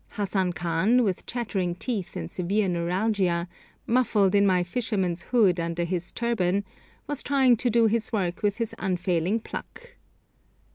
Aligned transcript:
Hassan 0.17 0.53
Khan, 0.53 1.03
with 1.03 1.27
chattering 1.27 1.75
teeth 1.75 2.15
and 2.15 2.31
severe 2.31 2.67
neuralgia, 2.67 3.47
muffled 3.85 4.33
in 4.33 4.47
my 4.47 4.63
'fisherman's 4.63 5.25
hood' 5.25 5.59
under 5.59 5.83
his 5.83 6.11
turban, 6.11 6.63
was 7.05 7.21
trying 7.21 7.55
to 7.57 7.69
do 7.69 7.85
his 7.85 8.11
work 8.11 8.41
with 8.41 8.57
his 8.57 8.73
unfailing 8.79 9.41
pluck. 9.41 9.97